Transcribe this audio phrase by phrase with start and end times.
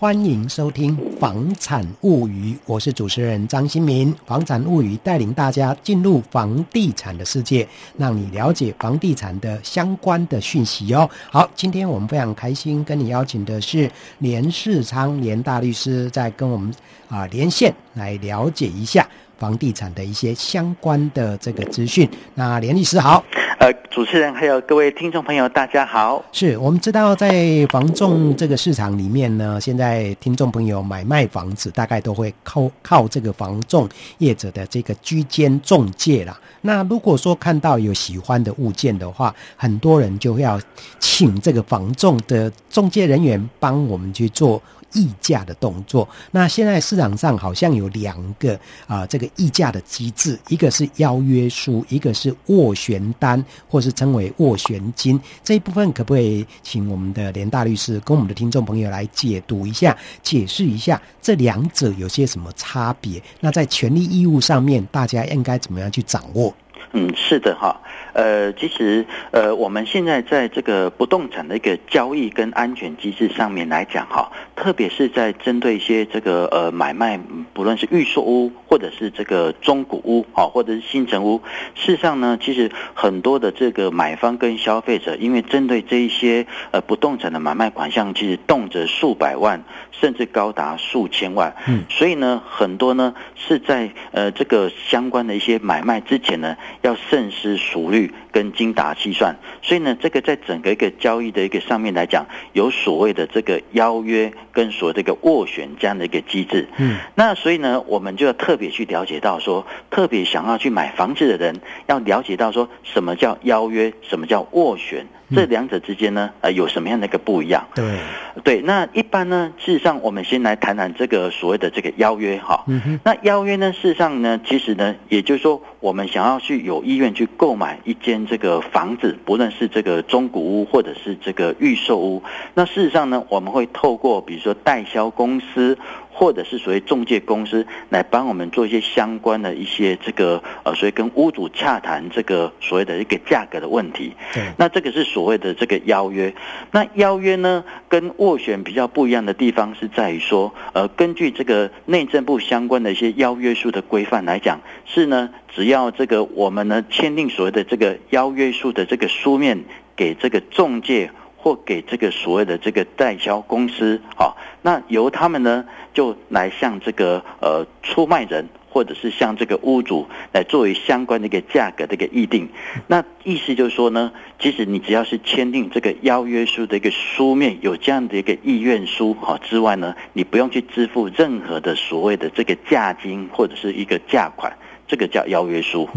[0.00, 4.10] 欢迎收听《房产物语》，我是主持人张新民。
[4.24, 7.68] 《房产物语》带领大家进入房地产的世界，
[7.98, 11.06] 让你了解房地产的相关的讯息哦。
[11.30, 13.90] 好，今天我们非常开心跟你邀请的是
[14.20, 16.74] 连世昌连大律师，在跟我们
[17.10, 19.06] 啊连线来了解一下
[19.40, 22.08] 房地产的一些相关的这个资讯。
[22.34, 23.24] 那连律师好。
[23.58, 26.24] 呃，主持人还有各位听众朋友，大家好。
[26.32, 36.40] 是我们知道，在房仲这个市场里面呢，现在听众朋友买卖房子，大概都会靠靠这个房仲业者的这个居间中介啦。
[36.62, 40.58] 那如果说看到有喜欢的物件的话，很多人就要
[40.98, 44.62] 请这个房仲的中介人员帮我们去做。
[44.92, 48.54] 议价的动作，那现在市场上好像有两个
[48.86, 55.20] 啊、呃，这个议价的机制，一个是邀约书，一个是斡旋单，或是称为斡旋金。
[55.44, 63.22] 这一部分可不可以请我们的连大律师跟我们的听众朋友来解读一下，解释一下这两者有些什么差别？
[63.40, 66.54] 那在权利义务上面，大家应该怎么样去掌握？
[66.92, 67.80] 嗯，是的哈，
[68.12, 77.18] 呃，其实呃，我们现在在这个不动产的一个交易跟安全机制上面来讲哈，特别是在针对一些这个呃买卖，
[77.52, 81.40] 不论是预售屋或者是这个中古屋啊，或者是新城屋，
[81.74, 96.56] 事实上呢，其实很多的这个买方跟消费者，因为针对这一些呃不动产的买卖款项，其实动辄数百万，甚至高达数千万，嗯，所以呢，很多呢是在呃这个相关的一些买卖之前呢。
[96.82, 97.99] 要慎思熟虑
[98.30, 106.68] 跟精打细算，所以呢，这个在整个一个交易的一个上面来讲，有所谓的这个邀约跟所谓这个斡旋这样的一个机制。
[106.76, 115.06] 嗯，那所以呢，我们就要特别去了解到说，特别想要去买房子的人，要了解到说什么叫邀约，什么叫斡旋。
[115.34, 117.66] 这两者之间呢，呃，有什么样的一个不一样？
[117.74, 117.98] 对，
[118.42, 122.64] 对，那一般呢，事实上，我们先来谈谈这个所谓的这个邀约哈。
[122.66, 123.00] 嗯哼。
[123.04, 132.22] 那邀约呢，事实上呢，其实呢，也就是说，我们想要去有意愿去购买一间这个房子，不论是这个中古屋或者是这个预售屋，
[132.54, 135.78] 那事实上呢，我们会透过比如说代销公司。
[136.12, 144.12] 或者是所谓中介公司来帮我们做一些相关的一些这个呃，所以跟屋主洽谈这个所谓的一个价格的问题。
[144.34, 146.34] 对，那这个是所谓的这个邀约。
[146.72, 159.64] 那邀约呢，跟斡旋比较不一样的地方是在于说，呃，根据这个内政部相关的一些邀约书的规范来讲，是呢，只要这个我们呢签订所谓的这个邀约书的这个书面
[159.96, 161.10] 给这个中介。
[161.42, 165.64] 或给这个所谓的这个代销公司，好，那由他们呢
[165.94, 172.46] 就来向这个呃出卖人，或者是向这个屋主来作为相关的一个价格的一个议定。
[172.86, 184.54] 那意思就是说呢，其实你只要是签订这个邀约书的一个书面，有这样的一个意愿书好之外呢，你不用去支付任何的所谓的这个价金或者是一个价款。
[184.86, 185.88] 这个叫邀约书。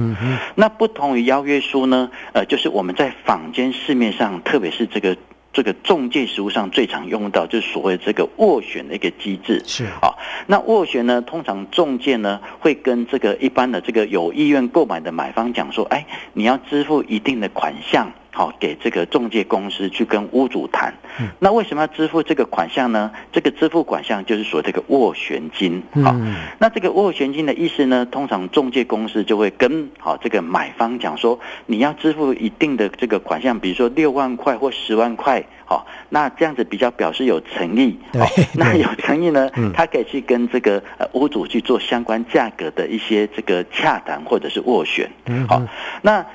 [0.53, 5.17] 那不同于邀约书呢，呃，就是我们在坊间市面上，特别是这个。
[5.53, 10.11] 这个中介实务上最常用到就是所谓这个斡旋的一个机制，是啊。
[10.47, 18.11] 那斡旋呢，通常中介呢会跟这个一般的这个有意愿购买的买方讲说，哎，你要支付一定的款项。
[18.35, 20.91] 好，给这个中介公司去跟屋主谈。
[21.19, 23.11] 嗯，那为什么要支付这个款项呢？
[23.31, 25.83] 这个支付款项就是说这个斡旋金。
[26.03, 26.15] 好，
[26.57, 35.45] 那这个斡旋金的意思呢，通常中介公司就会跟好这个买方讲说，你要支付一定的这个款项，比如说六万块或十万块。
[35.65, 37.97] 好，那这样子比较表示有诚意。
[38.13, 45.07] 好，那有诚意呢，他可以去跟这个呃屋主去做相关价格的一些这个洽谈或者是斡旋。
[45.47, 45.61] 好，
[46.01, 46.25] 那。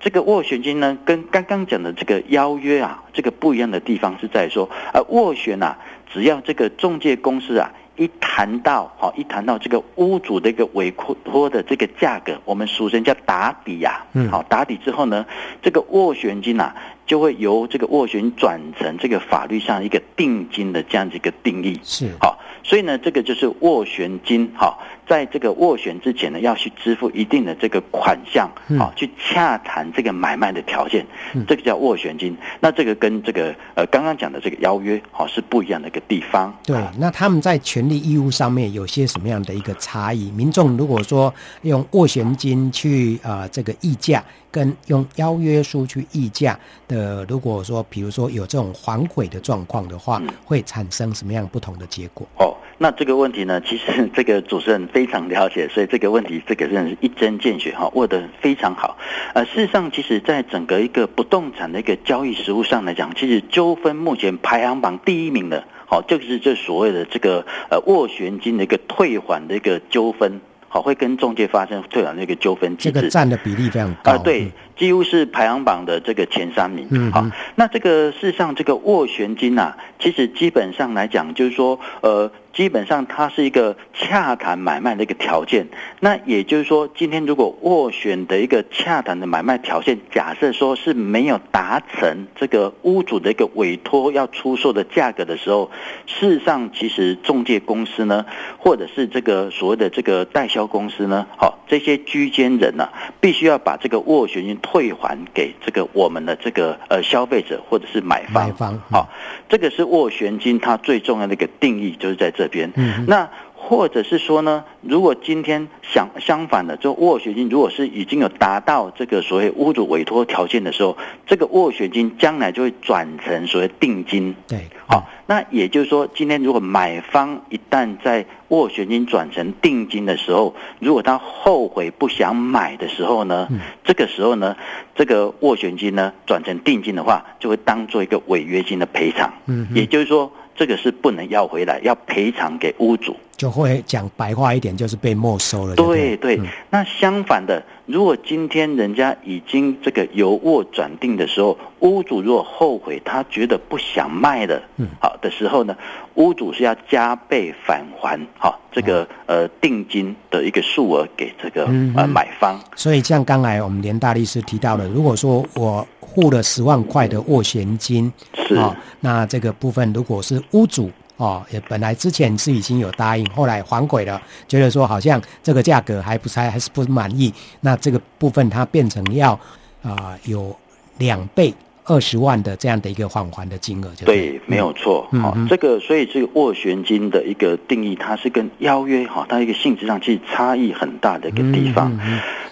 [0.00, 5.76] 这个斡旋金呢，跟刚刚讲的这个邀约啊，这个不一样的地方是在说，呃，斡旋啊，
[6.12, 10.92] 只要这个中介公司啊，一谈到好，一谈到这个屋主的一个委
[11.24, 15.26] 托的这个价格，我们俗称叫打底呀，嗯，好，打底之后呢，
[15.62, 16.74] 这个斡旋金啊。
[17.08, 24.76] 就会由这个斡旋转成这个法律上一个定金的这样子一个定义，是好，所以呢，这个就是斡旋金，哈，
[25.08, 31.06] 在这个斡旋之前呢，要去支付一定的这个款项，好，去洽谈这个买卖的条件，
[31.46, 32.36] 这个叫斡旋金。
[32.60, 36.54] 那这个跟这个呃刚刚讲的这个邀约，好，是不一样的一个地方。
[36.62, 40.30] 对，那他们在权利义务上面有些什么样的一个差异？
[40.30, 41.32] 民众如果说
[41.62, 46.98] 用斡旋金去啊、呃、这个议价，跟用邀约书去议价的。
[46.98, 52.26] 呃，如果说比如说有这种反悔的状况的话，会产生什么样不同的结果？
[52.40, 58.96] 哦，那这个问题呢，其实 这个主持人非常了解，所以这个问题这个真的是一针见血哈，问得非常好。
[59.34, 70.40] 呃，事实上，其实在整个一个不动产的一个交易实务上来讲，其实纠纷目前排行榜第一名的，好，就是这所谓的这个呃斡旋金的一个退还的一个纠纷。
[70.70, 74.12] 好，会跟中介发生退还那个纠纷机制，这个占的比例非常高。
[74.12, 76.86] 啊、呃，对，几乎是排行榜的这个前三名。
[76.90, 82.30] 嗯，好，那这个事实上，这个斡旋金呐、啊，其实基本上来讲，就是说，呃。
[82.52, 85.68] 基本上它是一个洽谈买卖的一个条件，
[86.00, 95.70] 那也就是说，今天如果斡旋的一个洽谈的买卖条件，假设说是没有达成这个屋主的一个委托要出售的价格的时候，
[96.06, 98.24] 事实上其实中介公司呢，
[98.58, 109.08] 或者是这个所谓的这个代销公司呢，好，这些居间人呢、啊，必须要把这个斡旋金退还给这个我们的这个呃消费者或者是买方，买方，好，
[109.48, 112.48] 这个是斡旋金它最重要的一个定义，就是在这。
[112.48, 120.96] 边，嗯那或者是说呢，如果今天相相反的，就斡旋金如果是已经有达到这个所谓屋主委托条件的时候，
[121.26, 124.34] 这个斡旋金将来就会转成所谓定金。
[124.46, 133.48] 对，好，那也就是说，今天如果买方一旦在斡旋金转成定金的时候，如果他后悔不想买的时候呢，
[133.84, 134.56] 这个时候呢，
[134.94, 139.30] 这个斡旋金呢转成定金的话，就会当做一个违约金的赔偿。
[139.46, 140.32] 嗯，也就是说。
[140.58, 145.76] 这个是不能要回来，要赔偿给屋主，就会讲白话一点，就是被没收了。
[145.76, 155.76] 对对，嗯、那相反的，如果今天人家已经这个由斡转定的时候，屋主如果后悔，他觉得不想卖了，嗯，好的时候呢，
[156.14, 162.60] 屋主是要加倍返还，好这个呃定金的一个数额给这个呃买方。
[162.74, 165.86] 所以像刚才我们连大律师提到的，如果说我。
[166.18, 179.32] 付了十万块的斡旋金，是啊、哦，那这个部分如果是屋主哦，也本来之前是已经有答应，后来反悔了，觉得说好像这个价格还不还还是不满意，那这个部分它变成要
[179.80, 180.54] 啊、呃、有
[180.96, 181.54] 两倍。
[181.88, 185.08] 二十万的这样的一个返还的金额，就对，对，没有错。
[185.22, 191.98] 好、嗯，这个所以这个斡旋金的一个定义，它是跟邀约哈，它一个性质上其实差异很大的一个地方。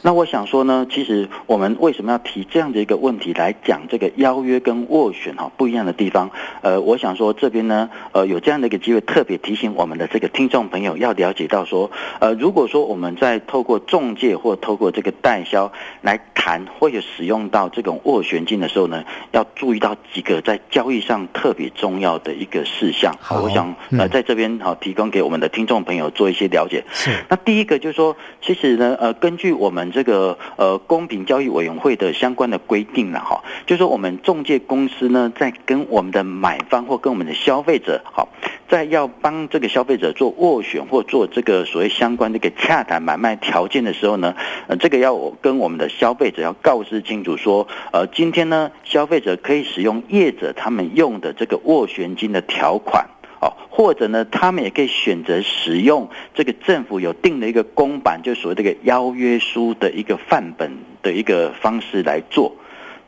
[0.01, 6.31] 那我想说呢，其实我们为什么要提这样的一个问题来讲这个邀约跟斡旋哈不一样的地方？
[6.63, 11.91] 呃，我想说这边呢，呃，有这样的一个机会，特别提醒我们的这个听众朋友要了解到说，
[12.21, 26.85] 呃，如果说我们在透过中介或透过这个代销来谈或者使用到这种斡旋金的时候呢，要注意到几个在交易上特别重要的一个事项，好，我想呃在这边好提供给我们的听众朋友做一些了解。
[26.93, 38.29] 是，那第一个就是说，其实呢，呃，根据我们这个呃公平交易委员会的相关的规定了哈，就是说我们中介公司呢，在跟我们的买方或跟我们的消费者好，
[38.69, 44.35] 在要帮这个消费者做斡旋或做这个所谓相关的一个洽谈买卖条件的时候呢，
[44.67, 53.07] 呃，这个要跟我们的消费者要告知清楚说，呃，今天呢，消费业者可以使用业者他们用的这个斡旋金的条款，
[53.41, 60.71] 哦，或者呢，他们也可以选择使用这个政府有定的一个公版，就所谓这个邀约书的一个范本
[61.03, 62.55] 的一个方式来做。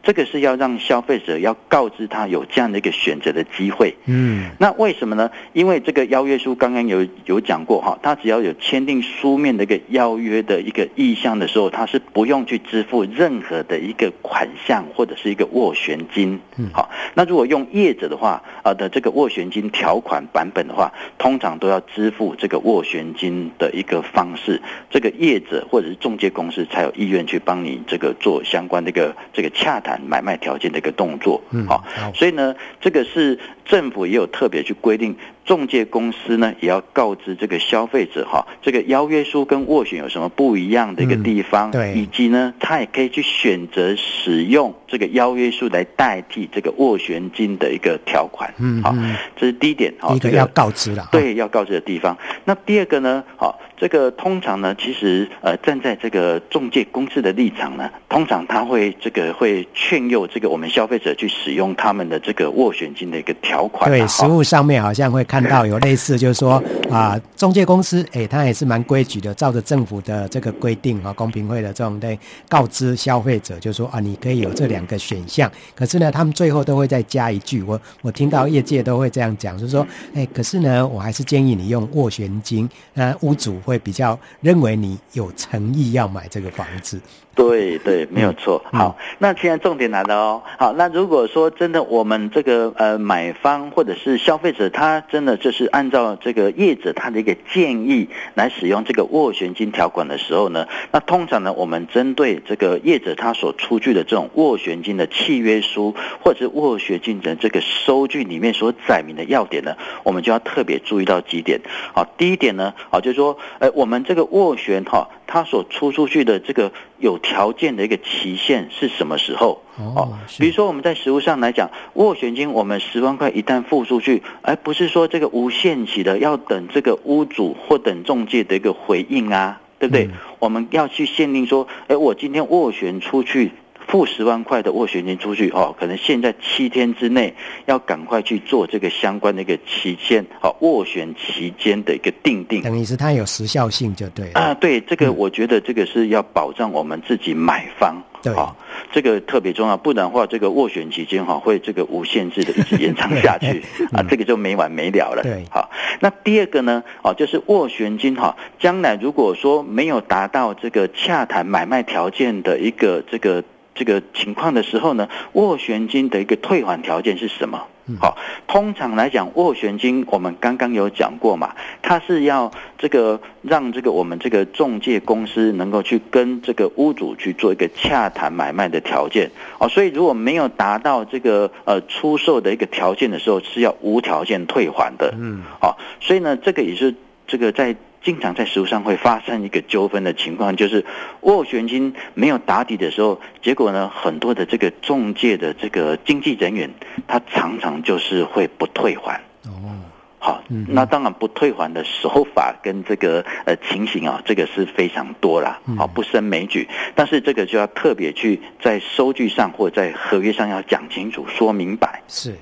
[0.09, 3.95] 这个是要让消费者要告知他有这样的一个选择的机会。
[4.07, 5.31] 嗯，那为什么呢？
[5.53, 16.41] 因为这个邀约书刚刚有有讲过哈，他只要有签订书面的一个邀约的一个意向的时候，他是不用去支付任何的一个款项或者是一个斡旋金。
[16.57, 29.98] 嗯，好，那如果用业者的话啊的这个斡旋金条款版本的话，通常都要支付这个斡旋金的一个方式，这个业者或者是中介公司才有意愿去帮你这个做相关的一个这个洽谈。
[30.07, 35.17] 买卖条件的一个动作，嗯，好，所以呢，这个是政府也有特别去规定，
[35.49, 48.95] 仲介公司呢也要告知这个消费者哈，这个邀约书跟斡旋有什么不一样的一个地方，对，以及呢，他也可以去选择使用这个邀约书来代替这个斡旋金的一个条款，嗯，好，
[49.37, 52.15] 这是第一点，好，这个要告知了，对，要告知的地方。
[52.45, 53.59] 那第二个呢，好。
[53.81, 63.89] 这个通常呢，其实呃，站在这个中介公司的立场呢，通常他会这个会劝诱这个我们消费者去使用他们的这个斡旋金的一个条款。
[63.89, 72.19] 对，实物上面好像会看看到有类似，就是说啊、中，介公司哎，他也是蛮规矩的，照着政府的这个规定啊，公平会的这种对
[72.49, 75.49] 告知消费者，就是说啊，你可以有这两个选项。
[75.77, 83.57] 可是呢，他们最后都会再加一句，我我听到业界都会这样讲，就是说，哎，可是呢，我还是建议你用斡旋金，那屋主。
[83.69, 86.99] 会比较认为你有诚意要买这个房子。
[87.39, 88.61] 对对，没有错。
[88.73, 90.43] 嗯、好，那现在重点来了哦。
[90.59, 111.61] 好，那如果说真的我们这个呃买方或者是消费者，他真的就是按照这个业者他的一个建议来使用这个斡旋金条款的时候呢，那通常呢，我们针对这个业者他所出具的这种斡旋金的契约书或者是斡旋金的这个收据里面所载明的要点呢，我们就要特别注意到几点。
[111.95, 119.61] 好，第一点呢，好就是说，呃，我们这个斡旋哈，它所出出去的这个有条件的一个期限是什么时候？
[119.77, 130.07] 哦，比如说我们在实物上来讲，斡旋金我们十万块一旦付出去，而不是说这个无限期的要等这个屋主或等中介的一个回应啊，对不对？
[130.07, 133.53] 嗯、我们要去限定说，哎，我今天斡旋出去。
[133.89, 144.55] 付十万块的斡旋金出去哦，可能现在七天之内要赶快去做这个相关的一个期间，好斡旋期间的一个定定，等于是它有时效性就对了啊。
[144.55, 148.55] 对，这个我觉得这个是要保障我们自己买方，对啊，
[148.93, 155.23] 这个特别重要，不然的话这个斡旋期间哈会这个无限制的一直延长下去啊，这个就没完没了了。
[155.23, 163.43] 对，好，那第二个呢，哦，就是斡旋金哈，将来如果说没有达到这个洽谈买卖条件的一个这个。
[163.79, 167.65] 这个情况的时候呢，斡旋金的一个退还条件是什么？
[168.01, 168.19] 好，
[168.49, 185.15] 通常来讲，斡旋金我们刚刚有讲过嘛，它是要这个让这个我们这个中介公司能够去跟这个屋主去做一个洽谈买卖的条件哦，所以如果没有达到这个呃出售的一个条件的时候，是要无条件退还的。
[185.17, 186.95] 嗯，好，所以呢，这个也是
[187.29, 187.77] 这个在。
[188.03, 190.85] 经常在实务上会发生一个纠纷的情况，就是
[191.23, 196.71] 斡旋金没有打底的时候，结果呢，很多的这个中介的这个经纪人员，
[197.07, 199.21] 他常常就是会不退还。
[199.45, 199.77] 哦，
[200.19, 206.67] 好，那当然不退还的手法跟这个呃情形啊，这个是非常多啦，好，不胜枚举。
[206.95, 212.01] 但是这个就要特别去在收据上或者在合约上要讲清楚、说明白。
[212.09, 212.35] 是，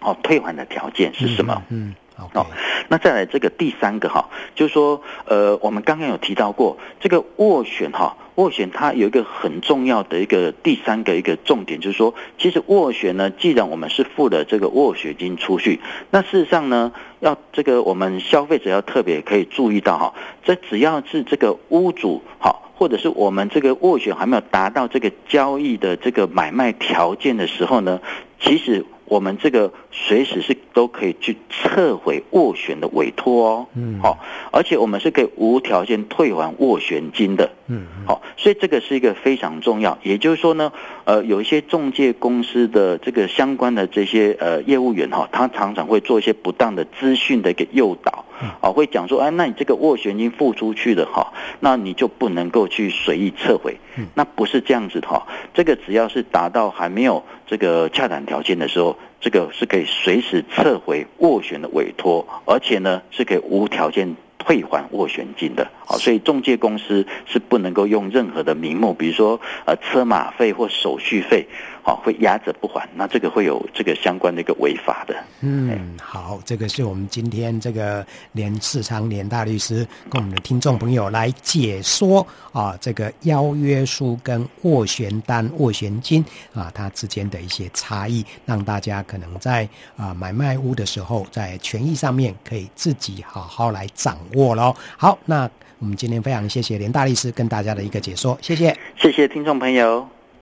[0.00, 1.62] 哦，退还的条件是什么？
[1.68, 1.88] 嗯。
[1.88, 2.46] 嗯好
[2.88, 15.80] 那再来这个第三个哈，就是说，呃，我们刚刚有提到过这个斡旋哈，斡旋它有一个很重要的一个第三个一个重点，就是说，其实斡旋呢，既然我们是付了这个斡旋金出去，
[16.10, 28.00] 那事实上呢，要这个我们消费者要特别可以注意到哈，这只要是这个屋主哈，或者是我们这个斡旋还没有达到这个交易的这个买卖条件的时候呢，
[28.38, 28.84] 其实。
[29.14, 34.18] 我们这个随时是都可以去撤回斡旋的委托哦，嗯，好，
[34.50, 39.98] 而且我们是可以无条件退还斡旋金的，嗯，好，所以这个是一个非常重要。
[40.02, 40.72] 也就是说呢，
[41.04, 48.24] 呃，有一些中介公司的这个相关的这些呃业务员哈，他常常会做一些不当的资讯的一个诱导，
[48.60, 57.22] 啊，会讲说，哎，那你这个斡旋金付出去了哈，那你就不能够去随意撤回，嗯那不是这样子的哈，这个只要是达到还没有。
[57.46, 65.68] 这个洽谈条件的时候，这个是可以随时撤回斡旋的委托，而且呢是可以无条件退还斡旋金的。
[65.86, 71.46] 好，所以中介公司是不能够用任何的名目，比如说呃车马费或手续费。
[71.86, 75.14] 好，会压着不还，那这个会有这个相关的一个违法的。
[75.42, 86.24] 嗯，好，这个是我们今天这个连世昌连大律师跟我们的听众朋友来解说啊，这个邀约书跟斡旋单、斡旋金
[86.54, 94.74] 啊，它之间的一些差异，让大家可能在啊买卖屋的时候，在权益上面可以自己好好来掌握喽。
[94.96, 95.46] 好，那
[95.78, 100.06] 我们今天非常谢谢连大律师跟大家的一个解说，谢谢，谢谢听众朋友。